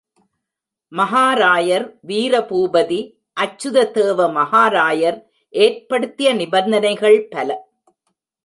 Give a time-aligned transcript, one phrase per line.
[0.91, 2.99] மகாராயர், வீரபூபதி
[3.39, 5.19] அச்சுததேவ மகாராயர்
[5.53, 7.49] ஏற்படுத்திய நிபந்தங்கள் பல.